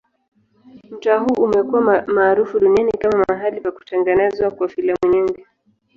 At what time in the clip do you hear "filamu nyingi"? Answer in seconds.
4.69-5.45